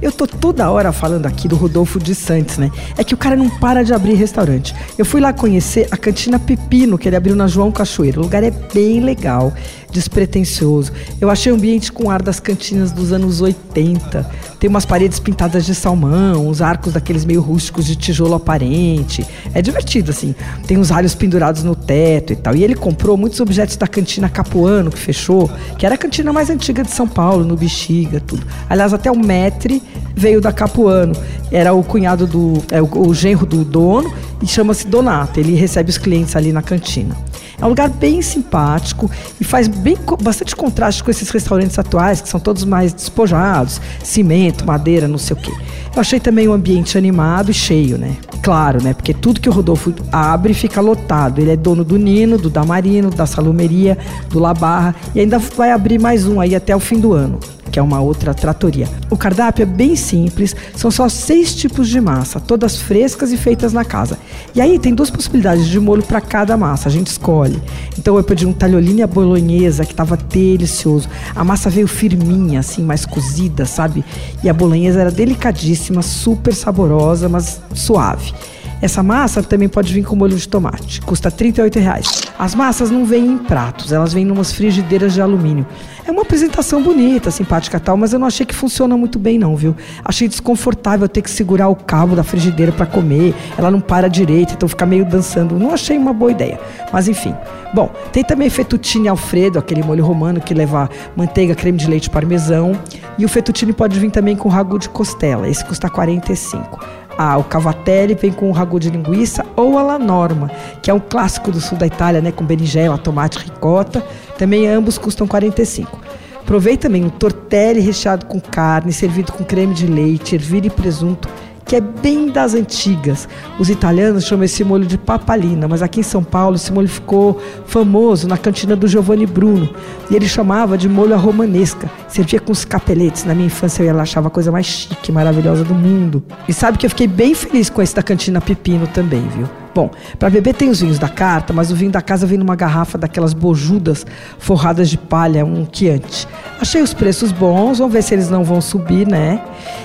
Eu 0.00 0.12
tô 0.12 0.26
toda 0.26 0.70
hora 0.70 0.92
falando 0.92 1.26
aqui 1.26 1.48
do 1.48 1.56
Rodolfo 1.56 1.98
de 1.98 2.14
Santos, 2.14 2.58
né? 2.58 2.70
É 2.96 3.04
que 3.04 3.14
o 3.14 3.16
cara 3.16 3.36
não 3.36 3.48
para 3.48 3.82
de 3.82 3.92
abrir 3.92 4.14
restaurante. 4.14 4.74
Eu 4.98 5.04
fui 5.04 5.20
lá 5.20 5.32
conhecer 5.32 5.88
a 5.90 5.96
cantina 5.96 6.38
Pepino, 6.38 6.98
que 6.98 7.08
ele 7.08 7.16
abriu 7.16 7.34
na 7.34 7.46
João 7.46 7.72
Cachoeiro. 7.72 8.20
O 8.20 8.24
lugar 8.24 8.42
é 8.42 8.50
bem 8.50 9.00
legal 9.00 9.52
despretensioso. 9.90 10.92
Eu 11.20 11.30
achei 11.30 11.50
o 11.50 11.54
ambiente 11.54 11.90
com 11.90 12.10
ar 12.10 12.22
das 12.22 12.38
cantinas 12.38 12.92
dos 12.92 13.12
anos 13.12 13.40
80. 13.40 14.28
Tem 14.58 14.68
umas 14.70 14.86
paredes 14.86 15.18
pintadas 15.18 15.66
de 15.66 15.74
salmão, 15.74 16.48
uns 16.48 16.60
arcos 16.60 16.92
daqueles 16.92 17.24
meio 17.24 17.40
rústicos 17.40 17.84
de 17.84 17.96
tijolo 17.96 18.34
aparente. 18.34 19.26
É 19.54 19.60
divertido, 19.60 20.10
assim. 20.10 20.34
Tem 20.66 20.78
uns 20.78 20.90
alhos 20.90 21.14
pendurados 21.14 21.62
no 21.62 21.74
teto 21.74 22.32
e 22.32 22.36
tal. 22.36 22.54
E 22.56 22.64
ele 22.64 22.74
comprou 22.74 23.16
muitos 23.16 23.40
objetos 23.40 23.76
da 23.76 23.86
cantina 23.86 24.28
Capuano, 24.28 24.90
que 24.90 24.98
fechou, 24.98 25.50
que 25.78 25.84
era 25.84 25.94
a 25.94 25.98
cantina 25.98 26.32
mais 26.32 26.50
antiga 26.50 26.82
de 26.82 26.90
São 26.90 27.06
Paulo, 27.06 27.44
no 27.44 27.56
Bexiga, 27.56 28.20
tudo. 28.20 28.46
Aliás, 28.68 28.94
até 28.94 29.10
o 29.10 29.18
Metre 29.18 29.82
veio 30.14 30.40
da 30.40 30.52
Capuano. 30.52 31.14
Era 31.50 31.72
o 31.72 31.84
cunhado 31.84 32.26
do. 32.26 32.62
É, 32.70 32.80
o, 32.80 33.08
o 33.08 33.14
genro 33.14 33.46
do 33.46 33.64
dono 33.64 34.12
e 34.42 34.46
chama-se 34.46 34.86
Donato. 34.86 35.38
Ele 35.38 35.54
recebe 35.54 35.90
os 35.90 35.98
clientes 35.98 36.34
ali 36.34 36.52
na 36.52 36.62
cantina. 36.62 37.14
É 37.60 37.64
um 37.64 37.68
lugar 37.68 37.88
bem 37.88 38.20
simpático 38.20 39.10
e 39.40 39.44
faz 39.44 39.66
bem, 39.68 39.96
bastante 40.20 40.54
contraste 40.54 41.02
com 41.02 41.10
esses 41.10 41.30
restaurantes 41.30 41.78
atuais, 41.78 42.20
que 42.20 42.28
são 42.28 42.38
todos 42.38 42.64
mais 42.64 42.92
despojados, 42.92 43.80
cimento, 44.02 44.66
madeira, 44.66 45.08
não 45.08 45.18
sei 45.18 45.36
o 45.36 45.40
quê. 45.40 45.52
Eu 45.94 46.00
achei 46.00 46.20
também 46.20 46.46
o 46.46 46.52
ambiente 46.52 46.98
animado 46.98 47.50
e 47.50 47.54
cheio, 47.54 47.96
né? 47.96 48.16
Claro, 48.42 48.82
né? 48.82 48.92
Porque 48.92 49.14
tudo 49.14 49.40
que 49.40 49.48
o 49.48 49.52
Rodolfo 49.52 49.94
abre 50.12 50.52
fica 50.52 50.80
lotado. 50.80 51.40
Ele 51.40 51.50
é 51.50 51.56
dono 51.56 51.82
do 51.82 51.98
Nino, 51.98 52.36
do 52.36 52.50
Damarino, 52.50 53.10
da 53.10 53.24
Salumeria, 53.24 53.96
do 54.28 54.38
La 54.38 54.52
Barra 54.52 54.94
e 55.14 55.20
ainda 55.20 55.38
vai 55.38 55.72
abrir 55.72 55.98
mais 55.98 56.26
um 56.26 56.40
aí 56.40 56.54
até 56.54 56.76
o 56.76 56.80
fim 56.80 57.00
do 57.00 57.12
ano 57.12 57.40
que 57.76 57.80
é 57.80 57.82
uma 57.82 58.00
outra 58.00 58.32
tratoria. 58.32 58.88
O 59.10 59.18
cardápio 59.18 59.62
é 59.62 59.66
bem 59.66 59.96
simples, 59.96 60.56
são 60.74 60.90
só 60.90 61.10
seis 61.10 61.54
tipos 61.54 61.90
de 61.90 62.00
massa, 62.00 62.40
todas 62.40 62.78
frescas 62.78 63.32
e 63.32 63.36
feitas 63.36 63.74
na 63.74 63.84
casa. 63.84 64.18
E 64.54 64.62
aí 64.62 64.78
tem 64.78 64.94
duas 64.94 65.10
possibilidades 65.10 65.66
de 65.68 65.78
molho 65.78 66.02
para 66.02 66.22
cada 66.22 66.56
massa, 66.56 66.88
a 66.88 66.90
gente 66.90 67.08
escolhe. 67.08 67.62
Então 67.98 68.16
eu 68.16 68.24
pedi 68.24 68.46
um 68.46 68.52
talholine 68.54 69.02
à 69.02 69.06
bolonhesa 69.06 69.84
que 69.84 69.92
estava 69.92 70.16
delicioso. 70.16 71.06
A 71.34 71.44
massa 71.44 71.68
veio 71.68 71.86
firminha, 71.86 72.60
assim, 72.60 72.82
mais 72.82 73.04
cozida, 73.04 73.66
sabe? 73.66 74.02
E 74.42 74.48
a 74.48 74.54
bolonhesa 74.54 75.02
era 75.02 75.10
delicadíssima, 75.10 76.00
super 76.00 76.54
saborosa, 76.54 77.28
mas 77.28 77.60
suave. 77.74 78.32
Essa 78.80 79.02
massa 79.02 79.42
também 79.42 79.68
pode 79.68 79.92
vir 79.92 80.04
com 80.04 80.14
molho 80.14 80.36
de 80.36 80.46
tomate. 80.46 81.00
Custa 81.00 81.30
R$ 81.30 81.80
reais. 81.80 82.22
As 82.38 82.54
massas 82.54 82.90
não 82.90 83.06
vêm 83.06 83.26
em 83.26 83.38
pratos, 83.38 83.90
elas 83.90 84.12
vêm 84.12 84.26
em 84.26 84.30
umas 84.30 84.52
frigideiras 84.52 85.14
de 85.14 85.20
alumínio. 85.20 85.66
É 86.06 86.10
uma 86.10 86.22
apresentação 86.22 86.82
bonita, 86.82 87.30
simpática 87.30 87.80
tal, 87.80 87.96
mas 87.96 88.12
eu 88.12 88.18
não 88.18 88.26
achei 88.26 88.44
que 88.44 88.54
funciona 88.54 88.96
muito 88.96 89.18
bem 89.18 89.38
não, 89.38 89.56
viu? 89.56 89.74
Achei 90.04 90.28
desconfortável 90.28 91.08
ter 91.08 91.22
que 91.22 91.30
segurar 91.30 91.68
o 91.68 91.74
cabo 91.74 92.14
da 92.14 92.22
frigideira 92.22 92.70
para 92.70 92.84
comer. 92.84 93.34
Ela 93.56 93.70
não 93.70 93.80
para 93.80 94.08
direito, 94.08 94.52
então 94.52 94.68
fica 94.68 94.84
meio 94.84 95.06
dançando. 95.06 95.58
Não 95.58 95.72
achei 95.72 95.96
uma 95.96 96.12
boa 96.12 96.30
ideia. 96.30 96.60
Mas 96.92 97.08
enfim. 97.08 97.34
Bom, 97.74 97.90
tem 98.12 98.22
também 98.22 98.50
fettuccine 98.50 99.08
alfredo, 99.08 99.58
aquele 99.58 99.82
molho 99.82 100.04
romano 100.04 100.40
que 100.40 100.52
leva 100.52 100.88
manteiga, 101.16 101.54
creme 101.54 101.78
de 101.78 101.88
leite 101.88 102.10
parmesão. 102.10 102.78
E 103.18 103.24
o 103.24 103.28
fettuccine 103.28 103.72
pode 103.72 103.98
vir 103.98 104.10
também 104.10 104.36
com 104.36 104.48
ragu 104.50 104.78
de 104.78 104.88
costela. 104.90 105.48
Esse 105.48 105.64
custa 105.64 105.88
45. 105.88 107.05
Ah, 107.18 107.38
o 107.38 107.44
cavatelli 107.44 108.14
vem 108.14 108.32
com 108.32 108.48
o 108.48 108.52
ragu 108.52 108.78
de 108.78 108.90
linguiça 108.90 109.44
ou 109.56 109.78
a 109.78 109.82
la 109.82 109.98
norma, 109.98 110.50
que 110.82 110.90
é 110.90 110.94
um 110.94 111.00
clássico 111.00 111.50
do 111.50 111.60
sul 111.60 111.78
da 111.78 111.86
Itália, 111.86 112.20
né, 112.20 112.30
com 112.30 112.44
berinjela, 112.44 112.98
tomate, 112.98 113.38
ricota. 113.38 114.04
Também 114.36 114.68
ambos 114.68 114.98
custam 114.98 115.26
45. 115.26 115.98
Provei 116.44 116.76
também 116.76 117.04
um 117.04 117.08
tortelli 117.08 117.80
recheado 117.80 118.26
com 118.26 118.38
carne, 118.38 118.92
servido 118.92 119.32
com 119.32 119.44
creme 119.44 119.74
de 119.74 119.86
leite, 119.86 120.34
ervilha 120.36 120.68
e 120.68 120.70
presunto 120.70 121.28
que 121.66 121.74
é 121.74 121.80
bem 121.80 122.30
das 122.30 122.54
antigas. 122.54 123.28
Os 123.58 123.68
italianos 123.68 124.24
chamam 124.24 124.44
esse 124.44 124.62
molho 124.62 124.86
de 124.86 124.96
papalina, 124.96 125.66
mas 125.66 125.82
aqui 125.82 126.00
em 126.00 126.04
São 126.04 126.22
Paulo 126.22 126.54
esse 126.54 126.72
molho 126.72 126.88
ficou 126.88 127.42
famoso 127.66 128.28
na 128.28 128.38
cantina 128.38 128.76
do 128.76 128.86
Giovanni 128.86 129.26
Bruno. 129.26 129.68
E 130.08 130.14
ele 130.14 130.28
chamava 130.28 130.78
de 130.78 130.88
molho 130.88 131.12
à 131.12 131.16
romanesca. 131.16 131.90
Servia 132.08 132.38
com 132.38 132.52
os 132.52 132.64
capeletes. 132.64 133.24
Na 133.24 133.34
minha 133.34 133.48
infância 133.48 133.82
eu 133.82 133.98
achava 133.98 134.28
a 134.28 134.30
coisa 134.30 134.52
mais 134.52 134.64
chique, 134.64 135.10
maravilhosa 135.10 135.64
do 135.64 135.74
mundo. 135.74 136.22
E 136.48 136.52
sabe 136.52 136.78
que 136.78 136.86
eu 136.86 136.90
fiquei 136.90 137.08
bem 137.08 137.34
feliz 137.34 137.68
com 137.68 137.82
esse 137.82 137.94
da 137.94 138.02
cantina 138.02 138.40
Pepino 138.40 138.86
também, 138.86 139.26
viu? 139.36 139.65
Bom, 139.76 139.90
para 140.18 140.30
beber 140.30 140.54
tem 140.54 140.70
os 140.70 140.80
vinhos 140.80 140.98
da 140.98 141.06
carta, 141.06 141.52
mas 141.52 141.70
o 141.70 141.76
vinho 141.76 141.90
da 141.90 142.00
casa 142.00 142.26
vem 142.26 142.38
numa 142.38 142.56
garrafa 142.56 142.96
daquelas 142.96 143.34
bojudas 143.34 144.06
forradas 144.38 144.88
de 144.88 144.96
palha, 144.96 145.44
um 145.44 145.66
quiante. 145.66 146.26
Achei 146.58 146.80
os 146.80 146.94
preços 146.94 147.30
bons, 147.30 147.76
vamos 147.76 147.92
ver 147.92 148.02
se 148.02 148.14
eles 148.14 148.30
não 148.30 148.42
vão 148.42 148.62
subir, 148.62 149.06
né? 149.06 149.38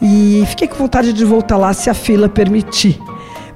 E 0.00 0.42
fiquei 0.46 0.66
com 0.66 0.76
vontade 0.76 1.12
de 1.12 1.22
voltar 1.22 1.58
lá 1.58 1.74
se 1.74 1.90
a 1.90 1.94
fila 1.94 2.30
permitir. 2.30 2.98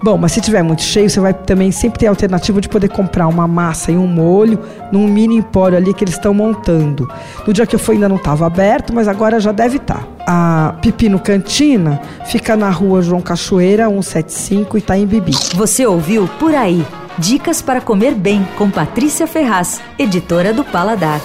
Bom, 0.03 0.16
mas 0.16 0.32
se 0.32 0.41
tiver 0.41 0.62
muito 0.62 0.82
cheio, 0.82 1.10
você 1.10 1.19
vai 1.19 1.34
também 1.34 1.72
sempre 1.72 1.98
ter 1.98 2.06
a 2.06 2.10
alternativa 2.10 2.60
de 2.60 2.69
poder 2.69 2.88
comprar 2.88 3.26
uma 3.26 3.48
massa 3.48 3.91
e 3.91 3.97
um 3.97 4.06
molho 4.06 4.60
num 4.92 5.09
mini 5.09 5.36
empório 5.36 5.76
ali 5.76 5.92
que 5.92 6.04
eles 6.04 6.14
estão 6.14 6.32
montando. 6.32 7.10
No 7.47 7.53
dia 7.53 7.66
que 7.66 7.75
eu 7.75 7.81
fui 7.81 7.97
ainda 7.97 8.08
não 8.08 8.16
estava 8.16 8.47
aberto, 8.47 8.94
mas 8.94 9.08
agora 9.08 9.41
já 9.41 9.50
deve 9.50 9.78
estar. 9.78 10.03
Tá. 10.03 10.08
A 10.26 10.75
Pepino 10.81 11.19
Cantina 11.19 12.00
fica 12.26 12.56
na 12.56 12.70
rua 12.70 13.03
João 13.03 13.20
Cachoeira, 13.20 13.88
175, 13.88 14.78
Itaim 14.78 15.06
Bibi. 15.06 15.32
Você 15.54 15.87
ouviu 15.87 16.28
Por 16.38 16.54
Aí. 16.54 16.84
Dicas 17.19 17.60
para 17.60 17.81
comer 17.81 18.14
bem 18.14 18.47
com 18.56 18.70
Patrícia 18.70 19.26
Ferraz, 19.26 19.81
editora 19.98 20.53
do 20.53 20.62
Paladar. 20.62 21.20